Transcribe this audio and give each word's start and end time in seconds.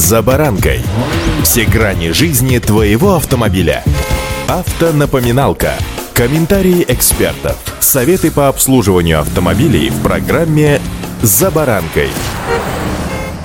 «За 0.00 0.22
баранкой». 0.22 0.80
Все 1.42 1.66
грани 1.66 2.12
жизни 2.12 2.58
твоего 2.58 3.16
автомобиля. 3.16 3.84
Автонапоминалка. 4.48 5.74
Комментарии 6.14 6.86
экспертов. 6.88 7.58
Советы 7.80 8.30
по 8.30 8.48
обслуживанию 8.48 9.20
автомобилей 9.20 9.90
в 9.90 10.02
программе 10.02 10.80
«За 11.20 11.50
баранкой». 11.50 12.08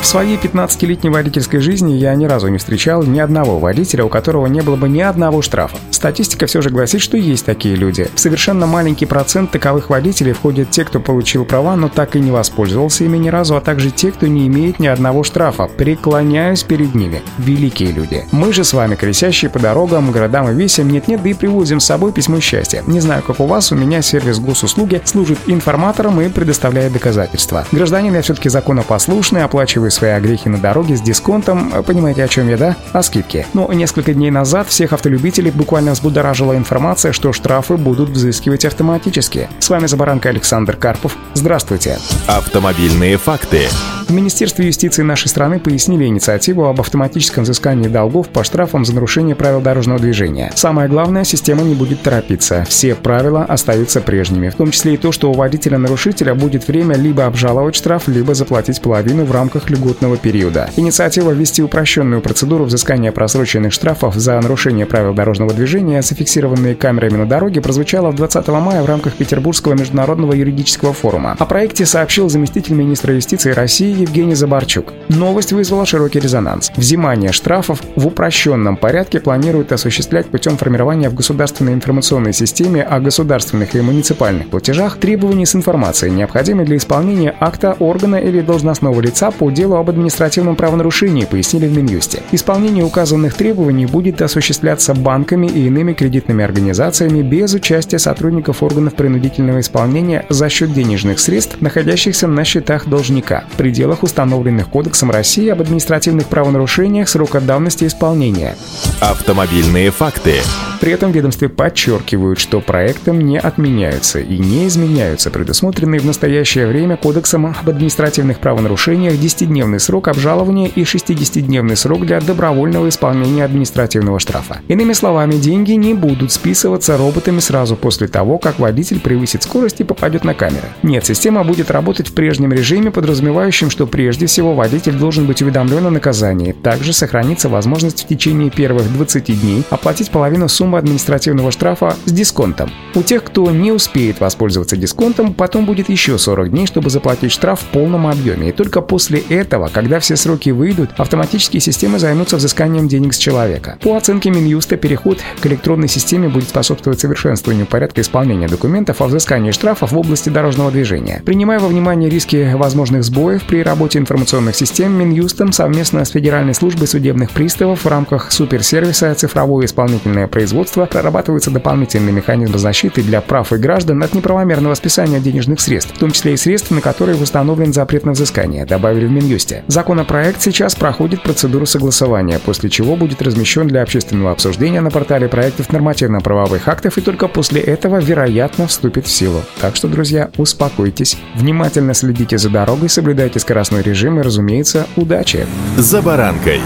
В 0.00 0.06
своей 0.06 0.36
15-летней 0.36 1.10
водительской 1.10 1.58
жизни 1.58 1.94
я 1.94 2.14
ни 2.14 2.26
разу 2.26 2.46
не 2.46 2.58
встречал 2.58 3.02
ни 3.02 3.18
одного 3.18 3.58
водителя, 3.58 4.04
у 4.04 4.08
которого 4.08 4.46
не 4.46 4.60
было 4.60 4.76
бы 4.76 4.88
ни 4.88 5.00
одного 5.00 5.42
штрафа. 5.42 5.76
Статистика 6.04 6.44
все 6.44 6.60
же 6.60 6.68
гласит, 6.68 7.00
что 7.00 7.16
есть 7.16 7.46
такие 7.46 7.76
люди. 7.76 8.10
В 8.14 8.20
совершенно 8.20 8.66
маленький 8.66 9.06
процент 9.06 9.52
таковых 9.52 9.88
водителей 9.88 10.34
входят 10.34 10.70
те, 10.70 10.84
кто 10.84 11.00
получил 11.00 11.46
права, 11.46 11.76
но 11.76 11.88
так 11.88 12.14
и 12.14 12.20
не 12.20 12.30
воспользовался 12.30 13.04
ими 13.04 13.16
ни 13.16 13.30
разу, 13.30 13.56
а 13.56 13.62
также 13.62 13.90
те, 13.90 14.12
кто 14.12 14.26
не 14.26 14.46
имеет 14.46 14.78
ни 14.78 14.86
одного 14.86 15.24
штрафа. 15.24 15.66
Преклоняюсь 15.66 16.62
перед 16.62 16.94
ними. 16.94 17.22
Великие 17.38 17.90
люди. 17.90 18.26
Мы 18.32 18.52
же 18.52 18.64
с 18.64 18.74
вами, 18.74 18.96
колесящие 18.96 19.50
по 19.50 19.58
дорогам, 19.58 20.12
городам 20.12 20.50
и 20.50 20.54
весям, 20.54 20.90
нет-нет, 20.90 21.22
да 21.22 21.30
и 21.30 21.32
привозим 21.32 21.80
с 21.80 21.86
собой 21.86 22.12
письмо 22.12 22.38
счастья. 22.38 22.84
Не 22.86 23.00
знаю, 23.00 23.22
как 23.22 23.40
у 23.40 23.46
вас, 23.46 23.72
у 23.72 23.74
меня 23.74 24.02
сервис 24.02 24.38
госуслуги 24.38 25.00
служит 25.06 25.38
информатором 25.46 26.20
и 26.20 26.28
предоставляет 26.28 26.92
доказательства. 26.92 27.64
Гражданин 27.72 28.14
я 28.14 28.20
все-таки 28.20 28.50
законопослушный, 28.50 29.42
оплачиваю 29.42 29.90
свои 29.90 30.10
огрехи 30.10 30.50
на 30.50 30.58
дороге 30.58 30.98
с 30.98 31.00
дисконтом, 31.00 31.72
понимаете, 31.86 32.24
о 32.24 32.28
чем 32.28 32.50
я, 32.50 32.58
да? 32.58 32.76
О 32.92 33.02
скидке. 33.02 33.46
Но 33.54 33.72
несколько 33.72 34.12
дней 34.12 34.30
назад 34.30 34.68
всех 34.68 34.92
автолюбителей 34.92 35.50
буквально 35.50 35.93
взбудоражила 35.94 36.56
информация, 36.56 37.12
что 37.12 37.32
штрафы 37.32 37.76
будут 37.76 38.10
взыскивать 38.10 38.64
автоматически. 38.64 39.48
С 39.58 39.70
вами 39.70 39.86
за 39.86 39.96
баранкой 39.96 40.32
Александр 40.32 40.76
Карпов. 40.76 41.16
Здравствуйте. 41.34 41.98
Автомобильные 42.26 43.16
факты. 43.16 43.68
В 44.14 44.16
Министерстве 44.16 44.66
юстиции 44.66 45.02
нашей 45.02 45.26
страны 45.26 45.58
пояснили 45.58 46.04
инициативу 46.04 46.66
об 46.66 46.80
автоматическом 46.80 47.42
взыскании 47.42 47.88
долгов 47.88 48.28
по 48.28 48.44
штрафам 48.44 48.84
за 48.84 48.94
нарушение 48.94 49.34
правил 49.34 49.60
дорожного 49.60 49.98
движения. 49.98 50.52
Самое 50.54 50.88
главное, 50.88 51.24
система 51.24 51.62
не 51.62 51.74
будет 51.74 52.00
торопиться. 52.02 52.64
Все 52.68 52.94
правила 52.94 53.42
остаются 53.42 54.00
прежними, 54.00 54.50
в 54.50 54.54
том 54.54 54.70
числе 54.70 54.94
и 54.94 54.98
то, 54.98 55.10
что 55.10 55.32
у 55.32 55.34
водителя-нарушителя 55.34 56.36
будет 56.36 56.68
время 56.68 56.94
либо 56.94 57.26
обжаловать 57.26 57.74
штраф, 57.74 58.06
либо 58.06 58.34
заплатить 58.34 58.80
половину 58.80 59.24
в 59.24 59.32
рамках 59.32 59.68
льготного 59.68 60.16
периода. 60.16 60.70
Инициатива 60.76 61.32
ввести 61.32 61.60
упрощенную 61.60 62.20
процедуру 62.20 62.66
взыскания 62.66 63.10
просроченных 63.10 63.72
штрафов 63.72 64.14
за 64.14 64.40
нарушение 64.40 64.86
правил 64.86 65.12
дорожного 65.12 65.52
движения, 65.52 66.02
зафиксированные 66.02 66.76
камерами 66.76 67.16
на 67.16 67.26
дороге, 67.26 67.60
прозвучала 67.60 68.12
20 68.12 68.46
мая 68.46 68.80
в 68.84 68.86
рамках 68.86 69.14
Петербургского 69.14 69.72
международного 69.74 70.34
юридического 70.34 70.92
форума. 70.92 71.34
О 71.36 71.46
проекте 71.46 71.84
сообщил 71.84 72.28
заместитель 72.28 72.74
министра 72.74 73.12
юстиции 73.12 73.50
России 73.50 74.03
Евгений 74.04 74.34
Забарчук. 74.34 74.92
Новость 75.08 75.52
вызвала 75.52 75.86
широкий 75.86 76.20
резонанс. 76.20 76.70
Взимание 76.76 77.32
штрафов 77.32 77.80
в 77.96 78.06
упрощенном 78.06 78.76
порядке 78.76 79.18
планируют 79.18 79.72
осуществлять 79.72 80.26
путем 80.26 80.58
формирования 80.58 81.08
в 81.08 81.14
государственной 81.14 81.72
информационной 81.72 82.34
системе 82.34 82.82
о 82.82 83.00
государственных 83.00 83.74
и 83.74 83.80
муниципальных 83.80 84.48
платежах 84.50 84.98
требований 84.98 85.46
с 85.46 85.54
информацией, 85.54 86.12
необходимой 86.12 86.66
для 86.66 86.76
исполнения 86.76 87.34
акта 87.40 87.76
органа 87.78 88.16
или 88.16 88.42
должностного 88.42 89.00
лица 89.00 89.30
по 89.30 89.50
делу 89.50 89.76
об 89.76 89.88
административном 89.88 90.54
правонарушении, 90.54 91.24
пояснили 91.24 91.66
в 91.66 91.76
Минюсте. 91.76 92.22
Исполнение 92.32 92.84
указанных 92.84 93.34
требований 93.34 93.86
будет 93.86 94.20
осуществляться 94.20 94.94
банками 94.94 95.46
и 95.46 95.66
иными 95.66 95.94
кредитными 95.94 96.44
организациями 96.44 97.22
без 97.22 97.54
участия 97.54 97.98
сотрудников 97.98 98.62
органов 98.62 98.94
принудительного 98.96 99.60
исполнения 99.60 100.26
за 100.28 100.50
счет 100.50 100.74
денежных 100.74 101.18
средств, 101.18 101.56
находящихся 101.60 102.26
на 102.26 102.44
счетах 102.44 102.86
должника. 102.86 103.44
В 103.52 103.56
пределах 103.84 104.02
установленных 104.02 104.70
Кодексом 104.70 105.10
России 105.10 105.50
об 105.50 105.60
административных 105.60 106.28
правонарушениях 106.28 107.06
срока 107.06 107.38
давности 107.38 107.84
исполнения. 107.84 108.56
Автомобильные 109.02 109.90
факты. 109.90 110.36
При 110.80 110.92
этом 110.92 111.12
ведомстве 111.12 111.48
подчеркивают, 111.48 112.38
что 112.38 112.60
проектом 112.60 113.20
не 113.20 113.38
отменяются 113.38 114.20
и 114.20 114.38
не 114.38 114.66
изменяются 114.66 115.30
предусмотренные 115.30 116.00
в 116.00 116.04
настоящее 116.04 116.66
время 116.66 116.96
Кодексом 116.96 117.46
об 117.46 117.68
административных 117.68 118.38
правонарушениях 118.38 119.14
10-дневный 119.14 119.80
срок 119.80 120.08
обжалования 120.08 120.68
и 120.68 120.82
60-дневный 120.82 121.76
срок 121.76 122.06
для 122.06 122.20
добровольного 122.20 122.88
исполнения 122.88 123.44
административного 123.44 124.18
штрафа. 124.18 124.60
Иными 124.68 124.92
словами, 124.94 125.34
деньги 125.34 125.72
не 125.72 125.94
будут 125.94 126.32
списываться 126.32 126.96
роботами 126.96 127.38
сразу 127.38 127.76
после 127.76 128.08
того, 128.08 128.38
как 128.38 128.58
водитель 128.58 129.00
превысит 129.00 129.42
скорость 129.42 129.80
и 129.80 129.84
попадет 129.84 130.24
на 130.24 130.34
камеры. 130.34 130.68
Нет, 130.82 131.06
система 131.06 131.44
будет 131.44 131.70
работать 131.70 132.08
в 132.08 132.14
прежнем 132.14 132.52
режиме, 132.52 132.90
подразумевающем, 132.90 133.70
что 133.74 133.88
прежде 133.88 134.26
всего 134.26 134.54
водитель 134.54 134.92
должен 134.92 135.26
быть 135.26 135.42
уведомлен 135.42 135.84
о 135.84 135.90
наказании. 135.90 136.52
Также 136.52 136.92
сохранится 136.92 137.48
возможность 137.48 138.04
в 138.04 138.06
течение 138.06 138.48
первых 138.48 138.92
20 138.92 139.40
дней 139.40 139.64
оплатить 139.68 140.12
половину 140.12 140.48
суммы 140.48 140.78
административного 140.78 141.50
штрафа 141.50 141.96
с 142.04 142.12
дисконтом. 142.12 142.70
У 142.94 143.02
тех, 143.02 143.24
кто 143.24 143.50
не 143.50 143.72
успеет 143.72 144.20
воспользоваться 144.20 144.76
дисконтом, 144.76 145.34
потом 145.34 145.66
будет 145.66 145.88
еще 145.88 146.18
40 146.18 146.50
дней, 146.50 146.68
чтобы 146.68 146.88
заплатить 146.88 147.32
штраф 147.32 147.62
в 147.62 147.64
полном 147.64 148.06
объеме. 148.06 148.50
И 148.50 148.52
только 148.52 148.80
после 148.80 149.18
этого, 149.28 149.66
когда 149.66 149.98
все 149.98 150.14
сроки 150.14 150.50
выйдут, 150.50 150.90
автоматические 150.96 151.60
системы 151.60 151.98
займутся 151.98 152.36
взысканием 152.36 152.86
денег 152.86 153.12
с 153.12 153.18
человека. 153.18 153.76
По 153.82 153.96
оценке 153.96 154.30
Минюста, 154.30 154.76
переход 154.76 155.18
к 155.40 155.46
электронной 155.46 155.88
системе 155.88 156.28
будет 156.28 156.48
способствовать 156.48 157.00
совершенствованию 157.00 157.66
порядка 157.66 158.02
исполнения 158.02 158.46
документов 158.46 159.02
о 159.02 159.06
взыскании 159.06 159.50
штрафов 159.50 159.90
в 159.90 159.98
области 159.98 160.28
дорожного 160.28 160.70
движения. 160.70 161.22
Принимая 161.26 161.58
во 161.58 161.66
внимание 161.66 162.08
риски 162.08 162.52
возможных 162.54 163.02
сбоев 163.02 163.42
при 163.42 163.63
работе 163.64 163.98
информационных 163.98 164.54
систем, 164.56 164.92
Минюстом 164.92 165.52
совместно 165.52 166.04
с 166.04 166.10
Федеральной 166.10 166.54
службой 166.54 166.86
судебных 166.86 167.30
приставов 167.30 167.84
в 167.84 167.88
рамках 167.88 168.30
суперсервиса 168.32 169.14
«Цифровое 169.14 169.66
исполнительное 169.66 170.26
производство» 170.26 170.86
прорабатывается 170.86 171.50
дополнительный 171.50 172.12
механизм 172.12 172.58
защиты 172.58 173.02
для 173.02 173.20
прав 173.20 173.52
и 173.52 173.56
граждан 173.56 174.02
от 174.02 174.14
неправомерного 174.14 174.74
списания 174.74 175.20
денежных 175.20 175.60
средств, 175.60 175.94
в 175.94 175.98
том 175.98 176.10
числе 176.10 176.34
и 176.34 176.36
средств, 176.36 176.70
на 176.70 176.80
которые 176.80 177.16
установлен 177.16 177.72
запрет 177.72 178.04
на 178.04 178.12
взыскание, 178.12 178.64
добавили 178.66 179.06
в 179.06 179.10
Минюсте. 179.10 179.64
Законопроект 179.66 180.42
сейчас 180.42 180.74
проходит 180.74 181.22
процедуру 181.22 181.66
согласования, 181.66 182.38
после 182.38 182.70
чего 182.70 182.96
будет 182.96 183.22
размещен 183.22 183.66
для 183.66 183.82
общественного 183.82 184.32
обсуждения 184.32 184.80
на 184.80 184.90
портале 184.90 185.28
проектов 185.28 185.72
нормативно-правовых 185.72 186.68
актов 186.68 186.98
и 186.98 187.00
только 187.00 187.28
после 187.28 187.60
этого, 187.60 187.98
вероятно, 187.98 188.66
вступит 188.66 189.06
в 189.06 189.10
силу. 189.10 189.42
Так 189.60 189.76
что, 189.76 189.88
друзья, 189.88 190.30
успокойтесь, 190.36 191.16
внимательно 191.34 191.94
следите 191.94 192.38
за 192.38 192.50
дорогой, 192.50 192.88
соблюдайте 192.88 193.38
скоростной 193.54 193.82
режим 193.82 194.18
и, 194.18 194.22
разумеется, 194.24 194.88
удачи! 194.96 195.46
За 195.76 196.02
баранкой! 196.02 196.60